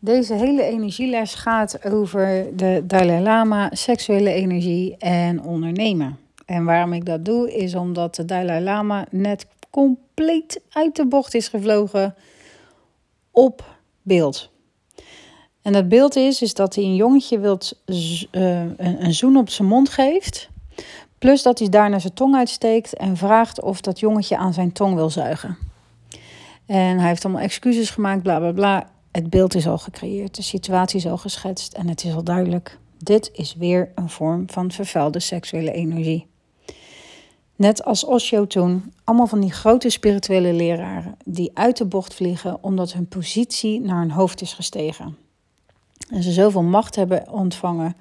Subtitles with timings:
[0.00, 6.18] Deze hele energieles gaat over de Dalai Lama, seksuele energie en ondernemen.
[6.46, 11.34] En waarom ik dat doe, is omdat de Dalai Lama net compleet uit de bocht
[11.34, 12.14] is gevlogen
[13.30, 14.50] op beeld.
[15.62, 17.82] En dat beeld is, is dat hij een jongetje wilt,
[18.30, 20.48] een, een zoen op zijn mond geeft.
[21.18, 24.94] Plus dat hij daarna zijn tong uitsteekt en vraagt of dat jongetje aan zijn tong
[24.94, 25.56] wil zuigen.
[26.66, 28.90] En hij heeft allemaal excuses gemaakt, bla bla bla.
[29.18, 32.78] Het beeld is al gecreëerd, de situatie is al geschetst en het is al duidelijk.
[32.98, 36.26] Dit is weer een vorm van vervuilde seksuele energie.
[37.56, 42.62] Net als Osho toen, allemaal van die grote spirituele leraren die uit de bocht vliegen
[42.62, 45.16] omdat hun positie naar hun hoofd is gestegen.
[46.10, 47.96] En ze zoveel macht hebben ontvangen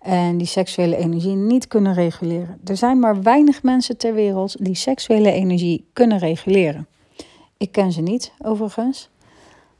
[0.00, 2.60] en die seksuele energie niet kunnen reguleren.
[2.64, 6.86] Er zijn maar weinig mensen ter wereld die seksuele energie kunnen reguleren.
[7.56, 9.10] Ik ken ze niet, overigens,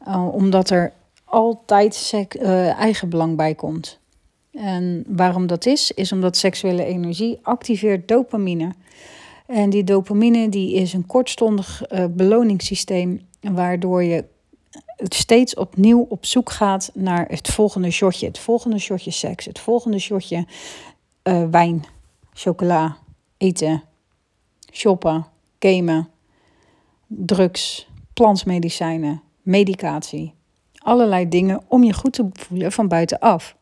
[0.08, 0.92] uh, omdat er
[1.24, 3.98] altijd uh, eigenbelang bij komt.
[4.52, 8.72] En waarom dat is, is omdat seksuele energie activeert dopamine.
[9.46, 14.24] En die dopamine die is een kortstondig uh, beloningssysteem, waardoor je
[14.96, 18.26] steeds opnieuw op zoek gaat naar het volgende shotje.
[18.26, 20.46] Het volgende shotje seks, het volgende shotje
[21.50, 21.84] wijn,
[22.32, 22.96] chocola,
[23.36, 23.82] eten,
[24.72, 25.26] shoppen,
[25.58, 26.08] gamen,
[27.06, 30.34] drugs, plantmedicijnen, medicatie.
[30.78, 33.56] Allerlei dingen om je goed te voelen van buitenaf.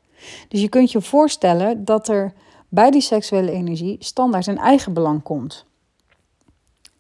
[0.49, 2.33] Dus je kunt je voorstellen dat er
[2.69, 5.67] bij die seksuele energie standaard een eigen belang komt.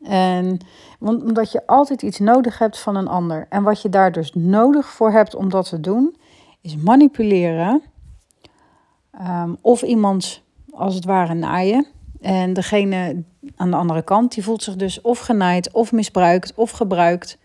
[0.03, 0.59] En
[0.99, 3.47] omdat je altijd iets nodig hebt van een ander.
[3.49, 6.17] En wat je daar dus nodig voor hebt om dat te doen,
[6.61, 7.83] is manipuleren.
[9.21, 11.87] Um, of iemand als het ware naaien.
[12.21, 13.23] En degene
[13.57, 17.39] aan de andere kant, die voelt zich dus of genaaid, of misbruikt, of gebruikt.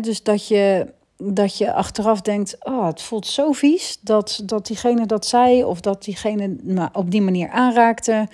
[0.00, 0.86] Dus dat je,
[1.16, 5.80] dat je achteraf denkt, oh, het voelt zo vies dat, dat diegene dat zei, of
[5.80, 8.28] dat diegene me op die manier aanraakte.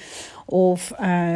[0.48, 1.34] Of uh,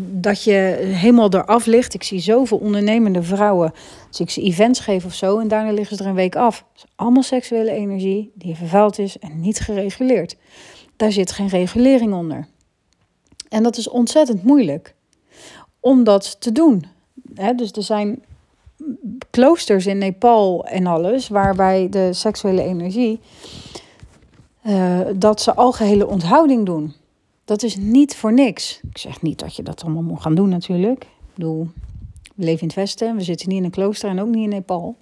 [0.00, 0.52] dat je
[0.82, 1.94] helemaal eraf ligt.
[1.94, 3.72] Ik zie zoveel ondernemende vrouwen.
[4.08, 6.64] Als ik ze events geef of zo en daarna liggen ze er een week af.
[6.72, 10.36] Dat is allemaal seksuele energie die vervuild is en niet gereguleerd.
[10.96, 12.46] Daar zit geen regulering onder.
[13.48, 14.94] En dat is ontzettend moeilijk
[15.80, 16.84] om dat te doen.
[17.56, 18.24] dus er zijn
[19.30, 23.20] kloosters in Nepal en alles, waarbij de seksuele energie,
[24.66, 26.94] uh, dat ze algehele onthouding doen.
[27.44, 28.80] Dat is niet voor niks.
[28.90, 31.02] Ik zeg niet dat je dat allemaal moet gaan doen natuurlijk.
[31.02, 31.68] Ik bedoel,
[32.34, 34.48] we leven in het Westen, we zitten niet in een klooster en ook niet in
[34.48, 34.96] Nepal.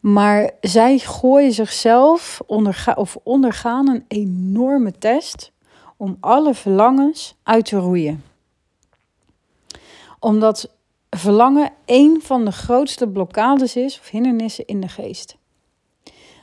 [0.00, 5.52] Maar zij gooien zichzelf onderga of ondergaan een enorme test
[5.96, 8.22] om alle verlangens uit te roeien.
[10.18, 10.70] Omdat
[11.10, 15.36] verlangen een van de grootste blokkades is of hindernissen in de geest.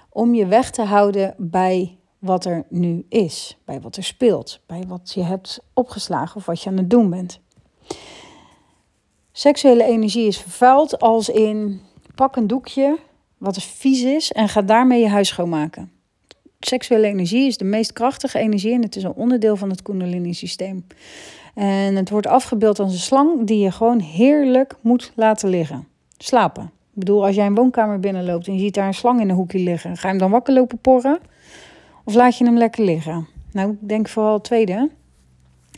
[0.09, 4.83] Om je weg te houden bij wat er nu is, bij wat er speelt, bij
[4.87, 7.39] wat je hebt opgeslagen of wat je aan het doen bent.
[9.31, 11.81] Seksuele energie is vervuild als in
[12.15, 12.97] pak een doekje
[13.37, 15.91] wat vies is en ga daarmee je huis schoonmaken.
[16.59, 20.85] Seksuele energie is de meest krachtige energie en het is een onderdeel van het Kundalini-systeem.
[21.55, 25.88] En het wordt afgebeeld als een slang die je gewoon heerlijk moet laten liggen.
[26.17, 26.63] Slapen.
[26.63, 29.35] Ik bedoel, als jij een woonkamer binnenloopt en je ziet daar een slang in een
[29.35, 31.19] hoekje liggen, ga je hem dan wakker lopen porren?
[32.03, 33.27] Of laat je hem lekker liggen?
[33.51, 34.89] Nou, ik denk vooral het tweede.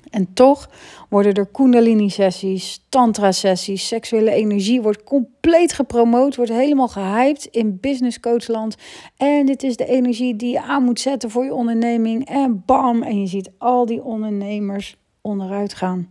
[0.09, 0.69] En toch
[1.09, 8.75] worden er kundalini-sessies, tantra-sessies, seksuele energie wordt compleet gepromoot, wordt helemaal gehyped in business coachland.
[9.17, 12.29] En dit is de energie die je aan moet zetten voor je onderneming.
[12.29, 16.09] En bam, en je ziet al die ondernemers onderuit gaan.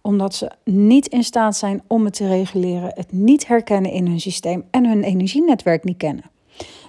[0.00, 4.20] Omdat ze niet in staat zijn om het te reguleren, het niet herkennen in hun
[4.20, 6.24] systeem en hun energienetwerk niet kennen.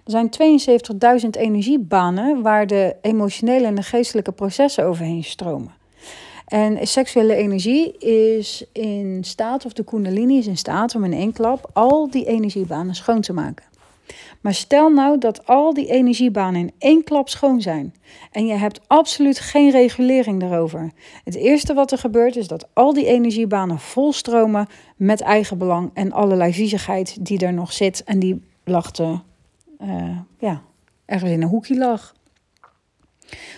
[0.05, 0.29] Er zijn
[1.23, 5.79] 72.000 energiebanen waar de emotionele en de geestelijke processen overheen stromen.
[6.45, 11.33] En seksuele energie is in staat, of de kundalini is in staat om in één
[11.33, 13.65] klap al die energiebanen schoon te maken.
[14.41, 17.93] Maar stel nou dat al die energiebanen in één klap schoon zijn
[18.31, 20.91] en je hebt absoluut geen regulering daarover.
[21.23, 26.11] Het eerste wat er gebeurt is dat al die energiebanen volstromen met eigen belang en
[26.11, 29.19] allerlei viezigheid die er nog zit en die lag te,
[29.81, 30.61] uh, ja,
[31.05, 32.13] ergens in een hoekje lag.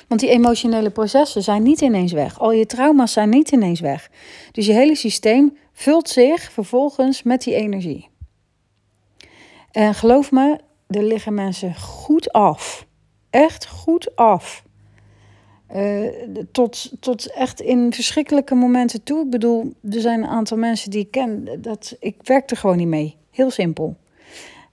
[0.07, 2.39] Want die emotionele processen zijn niet ineens weg.
[2.39, 4.09] Al je trauma's zijn niet ineens weg.
[4.51, 8.09] Dus je hele systeem vult zich vervolgens met die energie.
[9.73, 12.87] En geloof me, er liggen mensen goed af.
[13.29, 14.63] Echt goed af.
[15.75, 16.07] Uh,
[16.51, 19.23] tot, tot echt in verschrikkelijke momenten toe.
[19.23, 21.61] Ik bedoel, er zijn een aantal mensen die ik ken.
[21.61, 23.15] Dat, ik werk er gewoon niet mee.
[23.31, 23.97] Heel simpel.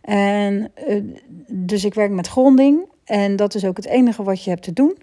[0.00, 1.02] En eh,
[1.49, 2.85] dus ik werk met gronding.
[3.05, 4.99] En dat is ook het enige wat je hebt te doen.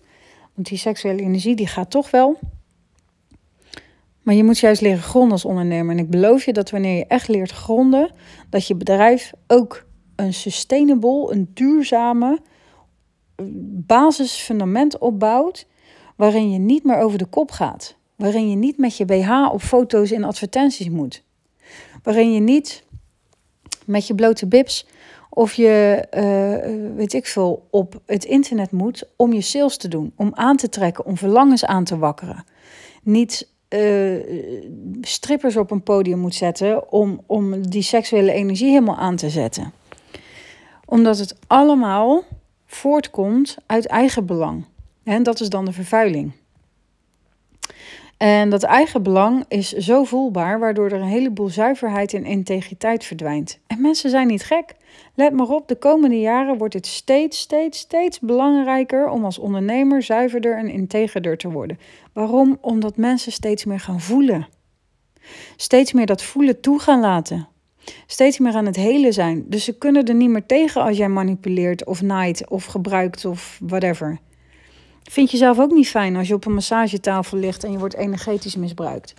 [0.53, 2.39] Want die seksuele energie die gaat toch wel.
[4.21, 5.95] Maar je moet juist leren gronden als ondernemer.
[5.95, 8.11] En ik beloof je dat wanneer je echt leert gronden,
[8.49, 9.85] dat je bedrijf ook
[10.17, 12.39] een sustainable, een duurzame
[13.85, 15.65] basisfundament opbouwt.
[16.15, 17.95] Waarin je niet meer over de kop gaat.
[18.15, 21.23] Waarin je niet met je BH op foto's in advertenties moet.
[22.03, 22.83] Waarin je niet
[23.85, 24.87] met je blote bibs
[25.29, 30.13] of je, uh, weet ik veel, op het internet moet om je sales te doen.
[30.15, 32.45] Om aan te trekken, om verlangens aan te wakkeren.
[33.03, 34.23] Niet uh,
[35.01, 39.73] strippers op een podium moet zetten om, om die seksuele energie helemaal aan te zetten.
[40.89, 42.23] Omdat het allemaal
[42.65, 44.65] voortkomt uit eigen belang.
[45.03, 46.31] En dat is dan de vervuiling.
[48.17, 53.59] En dat eigen belang is zo voelbaar, waardoor er een heleboel zuiverheid en integriteit verdwijnt.
[53.67, 54.75] En mensen zijn niet gek.
[55.15, 60.03] Let maar op, de komende jaren wordt het steeds, steeds, steeds belangrijker om als ondernemer
[60.03, 61.79] zuiverder en integerder te worden.
[62.13, 62.57] Waarom?
[62.61, 64.47] Omdat mensen steeds meer gaan voelen.
[65.55, 67.47] Steeds meer dat voelen toe gaan laten.
[68.07, 69.45] Steeds meer aan het hele zijn.
[69.47, 73.59] Dus ze kunnen er niet meer tegen als jij manipuleert of naait of gebruikt of
[73.61, 74.19] whatever.
[75.03, 77.95] Vind je zelf ook niet fijn als je op een massagetafel ligt en je wordt
[77.95, 79.13] energetisch misbruikt?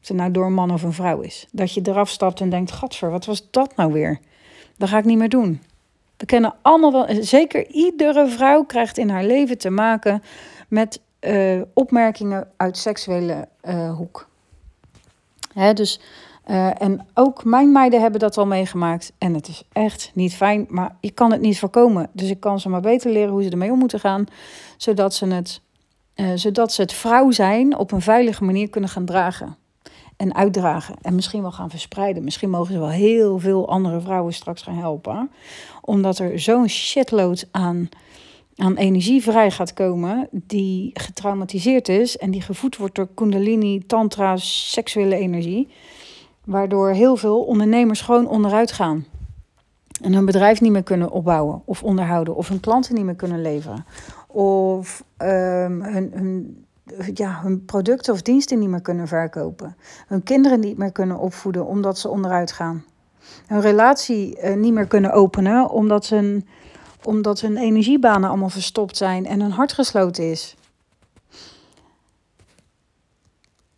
[0.00, 1.46] Of het nou door een man of een vrouw is.
[1.52, 4.18] Dat je eraf stapt en denkt: Gadver, wat was dat nou weer?
[4.76, 5.60] Dat ga ik niet meer doen.
[6.16, 10.22] We kennen allemaal wel, zeker iedere vrouw krijgt in haar leven te maken
[10.68, 14.28] met uh, opmerkingen uit seksuele uh, hoek.
[15.54, 16.00] Hè, dus,
[16.50, 19.12] uh, en ook mijn meiden hebben dat al meegemaakt.
[19.18, 22.10] En het is echt niet fijn, maar je kan het niet voorkomen.
[22.12, 24.26] Dus ik kan ze maar beter leren hoe ze ermee om moeten gaan,
[24.76, 25.60] zodat ze het,
[26.34, 29.56] zodat ze het vrouw zijn op een veilige manier kunnen gaan dragen
[30.22, 30.94] en uitdragen.
[31.00, 32.24] En misschien wel gaan verspreiden.
[32.24, 35.30] Misschien mogen ze wel heel veel andere vrouwen straks gaan helpen.
[35.80, 37.88] Omdat er zo'n shitload aan,
[38.56, 40.28] aan energie vrij gaat komen.
[40.30, 42.16] Die getraumatiseerd is.
[42.16, 45.68] En die gevoed wordt door kundalini, tantra, seksuele energie.
[46.44, 49.04] Waardoor heel veel ondernemers gewoon onderuit gaan.
[50.02, 52.36] En hun bedrijf niet meer kunnen opbouwen of onderhouden.
[52.36, 53.84] Of hun klanten niet meer kunnen leveren.
[54.26, 56.64] Of um, hun, hun
[57.14, 59.76] ja, hun producten of diensten niet meer kunnen verkopen.
[60.06, 62.84] Hun kinderen niet meer kunnen opvoeden omdat ze onderuit gaan.
[63.46, 66.42] Hun relatie uh, niet meer kunnen openen omdat, ze
[67.02, 70.56] omdat hun energiebanen allemaal verstopt zijn en hun hart gesloten is.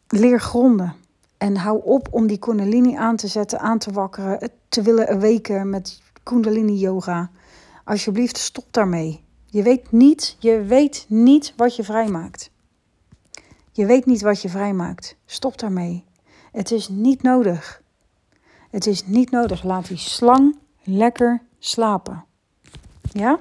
[0.08, 0.94] Leer gronden.
[1.44, 5.70] En hou op om die kundalini aan te zetten, aan te wakkeren, te willen weken
[5.70, 7.30] met kundalini yoga.
[7.84, 9.24] Alsjeblieft, stop daarmee.
[9.46, 12.50] Je weet niet, je weet niet wat je vrijmaakt.
[13.72, 15.16] Je weet niet wat je vrijmaakt.
[15.26, 16.04] Stop daarmee.
[16.52, 17.82] Het is niet nodig.
[18.70, 19.62] Het is niet nodig.
[19.62, 22.24] Laat die slang lekker slapen.
[23.12, 23.38] Ja?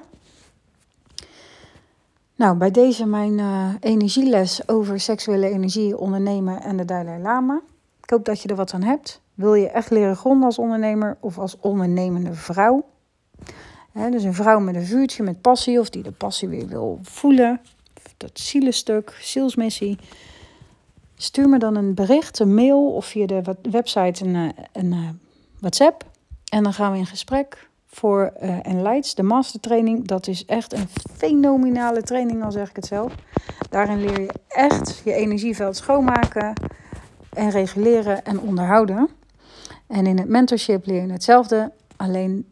[2.36, 7.62] Nou, bij deze mijn uh, energieles over seksuele energie, ondernemen en de Dalai Lama.
[8.04, 9.20] Ik hoop dat je er wat aan hebt.
[9.34, 12.84] Wil je echt leren gronden als ondernemer of als ondernemende vrouw?
[14.10, 17.60] dus een vrouw met een vuurtje, met passie, of die de passie weer wil voelen,
[18.16, 19.98] dat zielenstuk, zielsmissie.
[21.16, 24.34] Stuur me dan een bericht, een mail of via de website een,
[24.72, 25.08] eh, eh,
[25.58, 26.04] WhatsApp.
[26.48, 30.06] En dan gaan we in gesprek voor uh, Enlights, de mastertraining.
[30.06, 33.14] Dat is echt een fenomenale training, al zeg ik het zelf.
[33.70, 36.52] Daarin leer je echt je energieveld schoonmaken
[37.34, 39.08] en reguleren en onderhouden.
[39.86, 42.46] En in het mentorship leer je hetzelfde, alleen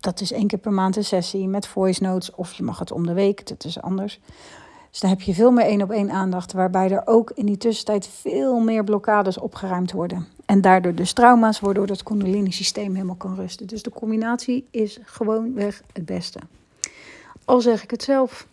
[0.00, 2.92] dat is één keer per maand een sessie met voice notes of je mag het
[2.92, 4.20] om de week, dat is anders.
[4.90, 7.56] Dus dan heb je veel meer één op één aandacht, waarbij er ook in die
[7.56, 10.26] tussentijd veel meer blokkades opgeruimd worden.
[10.46, 13.66] En daardoor dus trauma's, waardoor het Kundalini-systeem helemaal kan rusten.
[13.66, 16.38] Dus de combinatie is gewoon weg het beste.
[17.44, 18.46] Al zeg ik het zelf.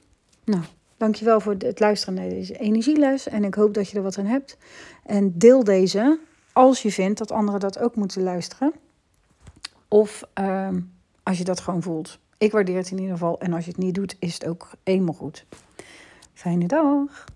[0.44, 0.64] Nou,
[0.98, 3.28] dankjewel voor het luisteren naar deze energieles.
[3.28, 4.58] En ik hoop dat je er wat aan hebt.
[5.04, 6.20] En deel deze
[6.54, 8.74] als je vindt dat anderen dat ook moeten luisteren.
[9.88, 10.70] Of uh,
[11.24, 12.20] als je dat gewoon voelt.
[12.38, 13.40] Ik waardeer het in ieder geval.
[13.40, 15.46] En als je het niet doet, is het ook eenmaal goed.
[16.34, 17.26] Fijne dag.